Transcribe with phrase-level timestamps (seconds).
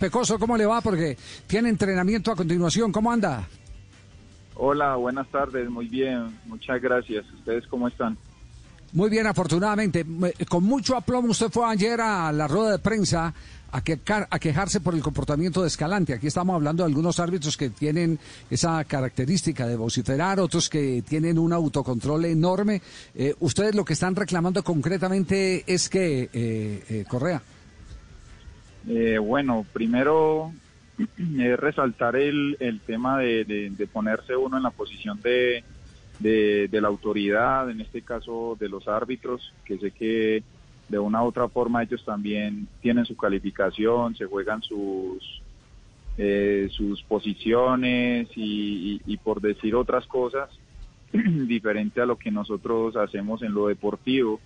[0.00, 0.80] Pecoso, ¿cómo le va?
[0.80, 1.16] Porque
[1.48, 2.92] tiene entrenamiento a continuación.
[2.92, 3.48] ¿Cómo anda?
[4.54, 5.68] Hola, buenas tardes.
[5.68, 6.38] Muy bien.
[6.46, 7.26] Muchas gracias.
[7.34, 8.16] ¿Ustedes cómo están?
[8.92, 10.06] Muy bien, afortunadamente.
[10.48, 13.34] Con mucho aplomo usted fue ayer a la rueda de prensa
[13.72, 16.12] a, quejar, a quejarse por el comportamiento de Escalante.
[16.12, 21.40] Aquí estamos hablando de algunos árbitros que tienen esa característica de vociferar, otros que tienen
[21.40, 22.80] un autocontrol enorme.
[23.16, 27.42] Eh, ¿Ustedes lo que están reclamando concretamente es que, eh, eh, Correa?
[28.88, 30.52] Eh, bueno, primero
[31.38, 35.62] es resaltar el, el tema de, de, ponerse uno en la posición de
[36.18, 40.42] de, la autoridad, en este caso de los árbitros, que sé que
[40.88, 45.42] de una u otra forma ellos también tienen su calificación, se juegan sus,
[46.16, 50.50] eh, sus posiciones y, por decir otras cosas,
[51.12, 54.40] diferente a lo que nosotros hacemos en lo deportivo.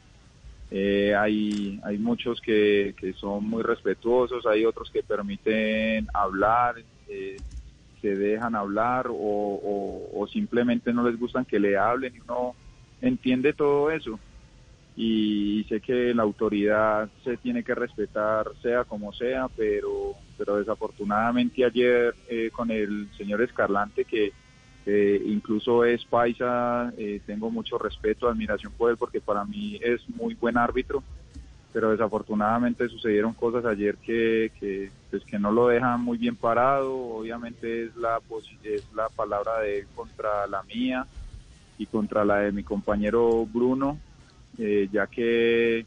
[0.75, 6.77] Eh, hay, hay muchos que, que son muy respetuosos, hay otros que permiten hablar.
[7.09, 7.37] Eh,
[8.01, 12.55] se dejan hablar o, o, simplemente no les gustan que le hablen y uno
[13.01, 14.19] entiende todo eso
[14.97, 21.65] y sé que la autoridad se tiene que respetar sea como sea pero pero desafortunadamente
[21.65, 24.33] ayer eh, con el señor Escarlante que
[24.85, 30.01] eh, incluso es paisa eh, tengo mucho respeto admiración por él porque para mí es
[30.11, 31.03] muy buen árbitro
[31.73, 37.85] pero desafortunadamente sucedieron cosas ayer que, pues que no lo dejan muy bien parado, obviamente
[37.85, 38.21] es la,
[38.63, 41.07] es la palabra de él contra la mía
[41.79, 43.99] y contra la de mi compañero Bruno,
[44.59, 45.87] eh, ya que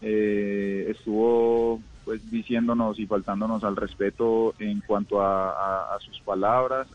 [0.00, 6.88] estuvo pues diciéndonos y faltándonos al respeto en cuanto a, sus palabras,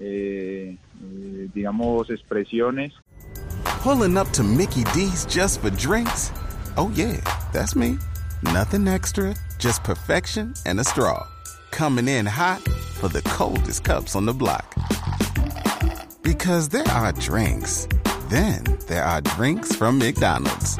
[0.00, 2.92] eh, eh digamos, expresiones.
[3.82, 6.30] Pulling up to Mickey D's just for drinks.
[6.76, 7.20] Oh, yeah,
[7.52, 7.98] that's me.
[8.42, 11.26] Nothing extra, just perfection and a straw.
[11.70, 12.60] Coming in hot
[13.00, 14.74] for the coldest cups on the block.
[16.22, 17.88] Because there are drinks,
[18.28, 20.78] then there are drinks from McDonald's.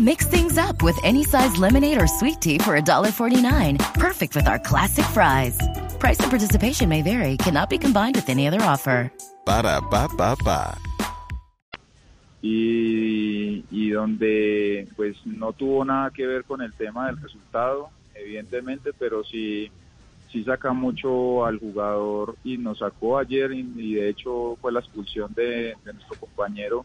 [0.00, 3.94] Mix things up with any size lemonade or sweet tea for $1.49.
[3.94, 5.56] Perfect with our classic fries.
[6.04, 9.10] Price and participation may vary, cannot be combined with any other offer.
[9.46, 10.76] Ba da ba ba ba.
[12.42, 18.92] y, y, donde pues no tuvo nada que ver con el tema del resultado, evidentemente,
[18.92, 19.70] pero sí,
[20.30, 24.80] sí saca mucho al jugador y nos sacó ayer y, y de hecho fue la
[24.80, 26.84] expulsión de, de nuestro compañero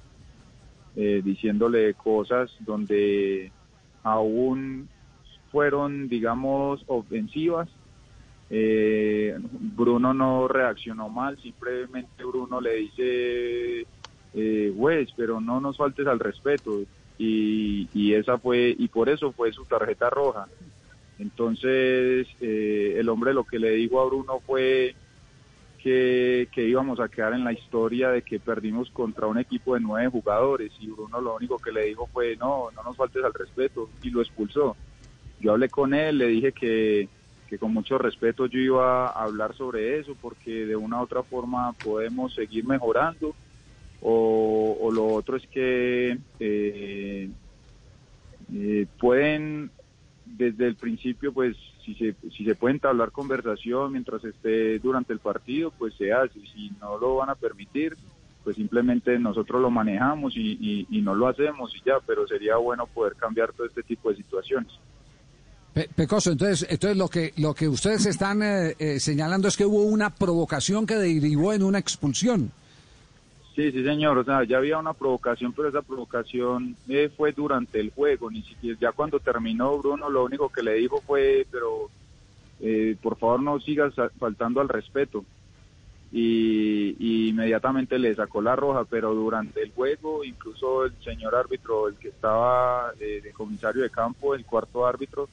[0.96, 3.52] eh, diciéndole cosas donde
[4.02, 4.88] aún
[5.52, 7.68] fueron, digamos, ofensivas.
[8.50, 13.86] Eh, Bruno no reaccionó mal, simplemente Bruno le dice
[14.34, 16.82] eh, pero no nos faltes al respeto.
[17.18, 20.48] Y, y, esa fue, y por eso fue su tarjeta roja.
[21.20, 24.96] Entonces, eh, el hombre lo que le dijo a Bruno fue
[25.82, 30.10] que íbamos a quedar en la historia de que perdimos contra un equipo de nueve
[30.10, 30.72] jugadores.
[30.80, 33.90] Y Bruno lo único que le dijo fue, no, no nos faltes al respeto.
[34.02, 34.78] Y lo expulsó.
[35.42, 37.10] Yo hablé con él, le dije que,
[37.50, 41.24] que con mucho respeto yo iba a hablar sobre eso, porque de una u otra
[41.24, 43.34] forma podemos seguir mejorando
[44.02, 47.30] o, lo otro es que eh,
[48.54, 49.72] eh, pueden
[50.26, 55.20] desde el principio pues si se si se puede entablar conversación mientras esté durante el
[55.20, 57.98] partido pues se hace si no lo van a permitir
[58.44, 62.86] pues simplemente nosotros lo manejamos y, y no lo hacemos y ya pero sería bueno
[62.88, 64.72] poder cambiar todo este tipo de situaciones
[65.74, 69.66] Pe Pecoso, entonces, entonces lo que lo que ustedes están eh, eh, señalando es que
[69.66, 72.52] hubo una provocación que derivó en una expulsión.
[73.60, 74.18] Sí, sí, señor.
[74.18, 78.32] O sea, ya había una provocación, pero esa provocación eh, fue durante el juego.
[78.32, 81.90] Ni siquiera, ya cuando terminó Bruno, lo único que le dijo fue, pero
[82.62, 85.26] eh, por favor no sigas faltando al respeto.
[86.10, 91.90] Y, y, inmediatamente le sacó la roja, pero durante el juego, incluso el señor árbitro,
[91.90, 95.28] el que estaba eh, de comisario de campo, el cuarto árbitro,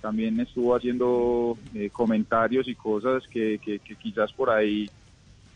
[0.00, 4.88] también estuvo haciendo eh, comentarios y cosas que, que, quizás por ahí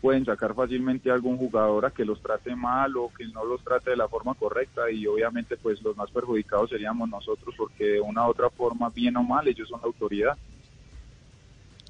[0.01, 3.63] pueden sacar fácilmente a algún jugador a que los trate mal o que no los
[3.63, 8.01] trate de la forma correcta y obviamente pues los más perjudicados seríamos nosotros porque de
[8.01, 10.37] una u otra forma, bien o mal, ellos son la autoridad.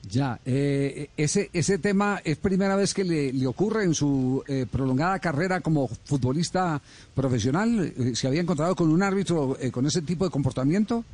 [0.10, 4.66] Ya, eh, ese, ese tema es primera vez que le, le ocurre en su eh,
[4.70, 6.82] prolongada carrera como futbolista
[7.16, 7.94] profesional.
[7.98, 11.06] Eh, ¿Se había encontrado con un árbitro eh, con ese tipo de comportamiento?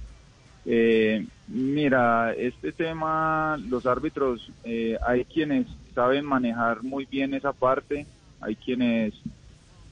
[0.65, 8.05] Eh, mira, este tema, los árbitros, eh, hay quienes saben manejar muy bien esa parte,
[8.41, 9.13] hay quienes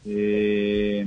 [0.05, 1.05] eh,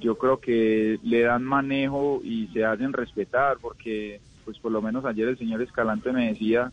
[0.00, 5.04] yo creo que le dan manejo y se hacen respetar, porque pues por lo menos
[5.04, 6.72] ayer el señor Escalante me decía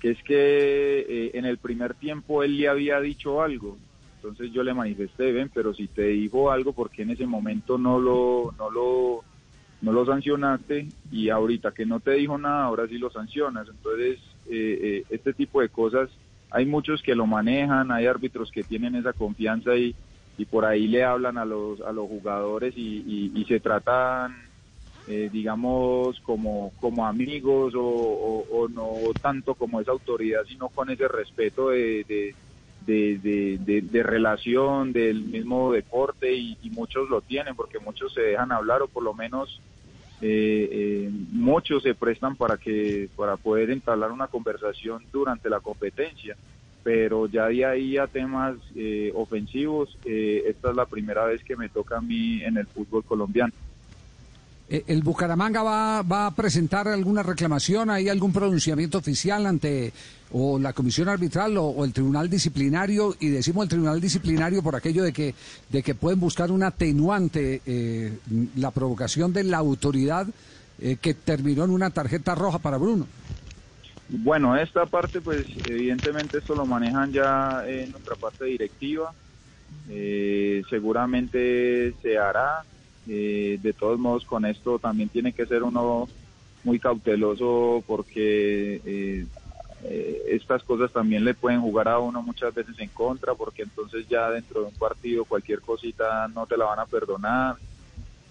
[0.00, 3.78] que es que eh, en el primer tiempo él le había dicho algo,
[4.16, 7.78] entonces yo le manifesté, ven, pero si te dijo algo, ¿por qué en ese momento
[7.78, 9.24] no lo, no lo,
[9.80, 10.92] no lo sancionaste?
[11.10, 13.68] Y ahorita que no te dijo nada, ahora sí lo sancionas.
[13.68, 16.10] Entonces, eh, eh, este tipo de cosas,
[16.50, 19.96] hay muchos que lo manejan, hay árbitros que tienen esa confianza y,
[20.36, 24.34] y por ahí le hablan a los, a los jugadores y, y- se tratan,
[25.06, 31.08] eh, digamos, como, como amigos o, o- no tanto como esa autoridad, sino con ese
[31.08, 32.04] respeto de,
[32.90, 38.20] de, de- de- de relación del mismo deporte y, muchos lo tienen porque muchos se
[38.22, 39.60] dejan hablar o por lo menos
[40.20, 46.36] eh, eh, muchos se prestan para que para poder entablar una conversación durante la competencia.
[46.82, 51.56] Pero ya de ahí a temas eh, ofensivos eh, esta es la primera vez que
[51.56, 53.52] me toca a mí en el fútbol colombiano
[54.70, 57.90] ¿El Bucaramanga va, va a presentar alguna reclamación?
[57.90, 59.92] ¿Hay algún pronunciamiento oficial ante
[60.32, 63.16] o la comisión arbitral o, o el tribunal disciplinario?
[63.18, 65.34] Y decimos el tribunal disciplinario por aquello de que,
[65.70, 68.16] de que pueden buscar un atenuante, eh,
[68.54, 70.28] la provocación de la autoridad
[70.80, 73.08] eh, que terminó en una tarjeta roja para Bruno.
[74.08, 79.12] Bueno, esta parte, pues evidentemente esto lo manejan ya en nuestra parte directiva.
[79.88, 82.64] Eh, seguramente se hará.
[83.08, 86.08] Eh, de todos modos, con esto también tiene que ser uno
[86.64, 89.26] muy cauteloso porque eh,
[89.84, 94.06] eh, estas cosas también le pueden jugar a uno muchas veces en contra porque entonces
[94.08, 97.56] ya dentro de un partido cualquier cosita no te la van a perdonar.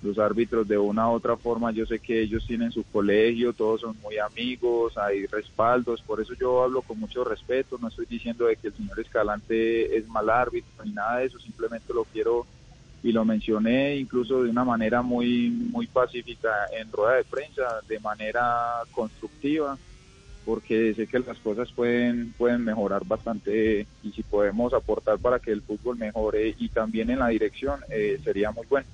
[0.01, 3.81] Los árbitros de una u otra forma, yo sé que ellos tienen su colegio, todos
[3.81, 8.45] son muy amigos, hay respaldos, por eso yo hablo con mucho respeto, no estoy diciendo
[8.45, 12.45] de que el señor Escalante es mal árbitro ni nada de eso, simplemente lo quiero
[13.01, 18.00] y lo mencioné incluso de una manera muy muy pacífica en rueda de prensa, de
[18.00, 18.44] manera
[18.92, 19.78] constructiva,
[20.46, 25.51] porque sé que las cosas pueden pueden mejorar bastante y si podemos aportar para que
[25.51, 28.88] el fútbol mejore y también en la dirección eh, sería muy bueno.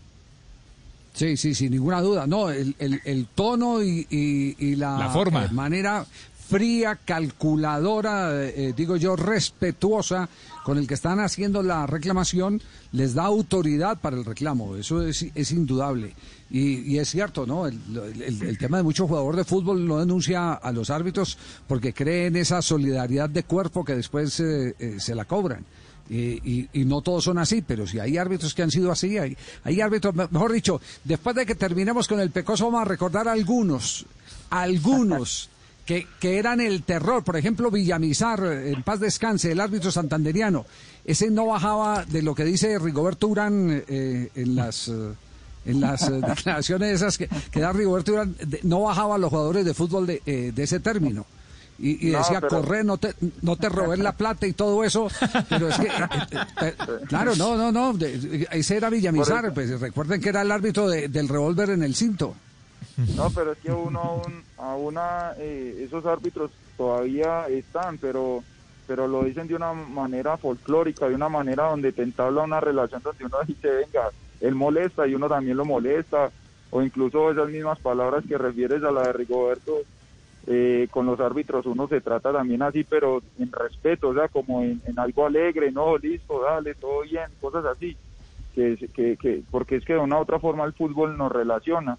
[1.13, 2.27] Sí, sí, sin ninguna duda.
[2.27, 5.45] No, el, el, el tono y, y- y la, La forma.
[5.45, 6.05] eh, manera
[6.47, 10.29] fría, calculadora, eh, digo yo, respetuosa
[10.63, 12.61] con el que están haciendo la reclamación,
[12.91, 14.75] les da autoridad para el reclamo.
[14.75, 16.13] Eso es, es indudable.
[16.49, 17.67] Y, y es cierto, ¿no?
[17.67, 21.37] El, tema de muchos jugadores de fútbol no denuncia a los árbitros
[21.67, 25.65] porque creen esa solidaridad de cuerpo que después eh, eh, se la cobran.
[26.09, 29.17] Eh, y, y no todos son así, pero si hay árbitros que han sido así,
[29.17, 32.85] hay, hay árbitros, me- mejor dicho, después de que terminemos con el Pecoso, vamos a
[32.85, 34.05] recordar algunos,
[34.51, 35.49] algunos
[35.85, 37.23] que, que eran el terror.
[37.23, 40.65] Por ejemplo, Villamizar, en paz descanse, el árbitro santanderiano.
[41.05, 44.87] Ese no bajaba de lo que dice Rigoberto Urán eh, en las.
[44.87, 44.93] eh,
[45.67, 49.29] en las eh, declaraciones esas que, que da Rigoberto Urán, de- no bajaba a los
[49.31, 51.25] jugadores de fútbol de, eh, de ese término.
[51.79, 54.83] Y, y No, decía, pero- corre, no te, no te robé la plata y todo
[54.83, 55.07] eso.
[55.49, 55.89] Pero es que, eh,
[56.31, 56.73] eh, eh,
[57.07, 57.97] claro, no, no, no.
[58.51, 59.53] ese era Villamizar.
[59.53, 62.35] Pues recuerden que era el árbitro de- del revólver en el cinto.
[63.15, 64.97] No, pero es que uno aún, aún
[65.37, 68.43] eh, esos árbitros todavía están, pero
[68.87, 73.01] pero lo dicen de una manera folclórica, de una manera donde te entabla una relación
[73.01, 74.09] donde uno dice, venga,
[74.41, 76.29] él molesta y uno también lo molesta,
[76.69, 79.81] o incluso esas mismas palabras que refieres a la de Rigoberto,
[80.47, 84.61] eh, con los árbitros uno se trata también así, pero en respeto, o sea, como
[84.61, 87.97] en, en algo alegre, no, listo, dale, todo bien, cosas así,
[88.53, 91.97] que, que, que, porque es que de una u otra forma el fútbol nos relaciona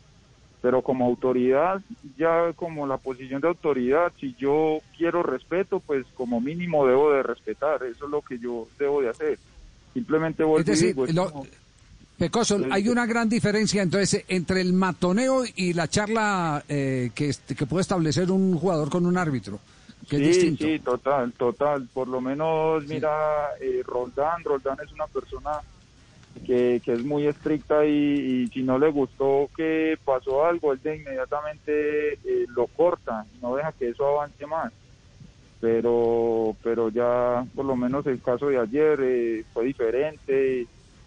[0.66, 1.80] pero como autoridad,
[2.18, 7.22] ya como la posición de autoridad, si yo quiero respeto, pues como mínimo debo de
[7.22, 9.38] respetar, eso es lo que yo debo de hacer.
[9.94, 11.46] Simplemente vuelvo Es decir, digo, es lo- como-
[12.18, 17.66] Pecoso, hay una gran diferencia entonces entre el matoneo y la charla eh, que, que
[17.66, 19.60] puede establecer un jugador con un árbitro,
[20.10, 20.64] que es sí, distinto.
[20.64, 21.86] sí, total, total.
[21.94, 25.60] Por lo menos, mira, eh, Roldán, Roldán es una persona
[26.44, 30.80] que, que es muy estricta y, y si no le gustó que pasó algo, él
[30.82, 34.72] de inmediatamente eh, lo corta, no deja que eso avance más.
[35.60, 40.66] Pero, pero ya, por lo menos el caso de ayer eh, fue diferente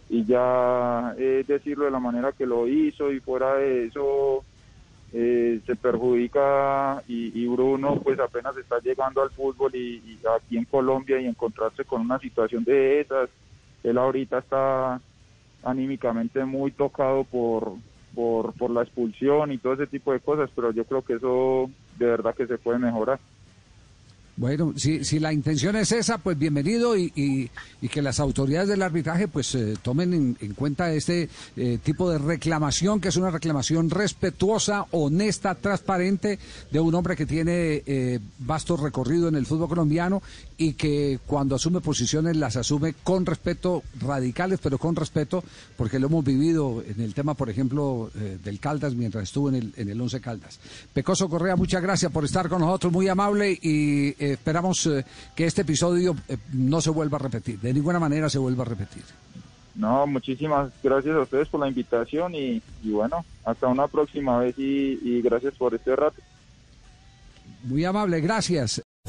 [0.09, 4.43] y ya eh, decirlo de la manera que lo hizo y fuera de eso
[5.11, 11.19] eh, se perjudica y, Bruno pues apenas está llegando al fútbol y, aquí en Colombia
[11.19, 13.29] y encontrarse con una situación de esas,
[13.83, 15.01] él ahorita está
[15.63, 17.73] anímicamente muy tocado por,
[18.15, 22.05] por, la expulsión y todo ese tipo de cosas, pero yo creo que eso de
[22.05, 23.19] verdad que se puede mejorar.
[24.39, 28.81] Bueno, si, si la intención es esa, pues bienvenido y, y, que las autoridades del
[28.81, 33.89] arbitraje pues eh, tomen en, cuenta este eh, tipo de reclamación, que es una reclamación
[33.89, 36.39] respetuosa, honesta, transparente
[36.71, 40.21] de un hombre que tiene eh, vasto recorrido en el fútbol colombiano
[40.59, 45.43] y que cuando asume posiciones las asume con respeto, radicales, pero con respeto,
[45.75, 49.73] porque lo hemos vivido en el tema, por ejemplo, del Caldas mientras estuvo en el,
[49.77, 50.59] en el Once Caldas.
[50.93, 55.61] Pecoso Correa, muchas gracias por estar con nosotros, muy amable y esperamos eh, que este
[55.61, 59.03] episodio eh, no se vuelva a repetir, de ninguna manera se vuelva a repetir.
[59.75, 65.21] No, muchísimas gracias a ustedes por la invitación y, bueno, hasta una próxima vez y,
[65.21, 66.21] gracias por este rato.
[67.63, 68.81] Muy amable, gracias.